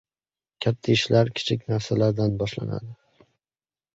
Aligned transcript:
•Katta 0.65 0.91
ishlar 0.93 1.29
kichik 1.41 1.67
narsalardan 1.73 2.33
boshlanadi. 2.39 3.29